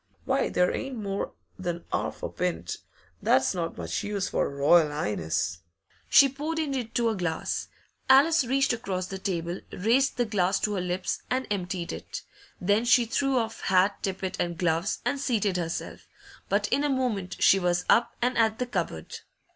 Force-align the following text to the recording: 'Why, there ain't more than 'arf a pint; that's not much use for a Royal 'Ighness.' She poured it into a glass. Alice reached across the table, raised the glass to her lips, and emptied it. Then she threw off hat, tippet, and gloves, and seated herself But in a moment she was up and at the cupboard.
'Why, 0.25 0.49
there 0.49 0.75
ain't 0.75 0.95
more 0.97 1.33
than 1.59 1.85
'arf 1.93 2.23
a 2.23 2.29
pint; 2.29 2.77
that's 3.21 3.53
not 3.53 3.77
much 3.77 4.01
use 4.03 4.29
for 4.29 4.47
a 4.47 4.49
Royal 4.49 4.91
'Ighness.' 4.91 5.59
She 6.09 6.27
poured 6.27 6.57
it 6.57 6.75
into 6.75 7.09
a 7.09 7.15
glass. 7.15 7.67
Alice 8.09 8.43
reached 8.43 8.73
across 8.73 9.05
the 9.05 9.19
table, 9.19 9.59
raised 9.71 10.17
the 10.17 10.25
glass 10.25 10.59
to 10.61 10.73
her 10.73 10.81
lips, 10.81 11.21
and 11.29 11.45
emptied 11.51 11.93
it. 11.93 12.23
Then 12.59 12.83
she 12.83 13.05
threw 13.05 13.37
off 13.37 13.61
hat, 13.61 14.01
tippet, 14.01 14.37
and 14.39 14.57
gloves, 14.57 15.01
and 15.05 15.19
seated 15.19 15.57
herself 15.57 16.07
But 16.49 16.67
in 16.69 16.83
a 16.83 16.89
moment 16.89 17.35
she 17.39 17.59
was 17.59 17.85
up 17.87 18.15
and 18.23 18.35
at 18.39 18.57
the 18.57 18.65
cupboard. 18.65 19.19